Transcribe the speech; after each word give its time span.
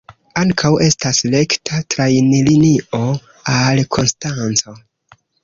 Ankaŭ 0.43 0.69
estas 0.85 1.19
rekta 1.35 1.81
trajnlinio 1.95 3.03
al 3.59 3.83
Konstanco. 3.99 4.77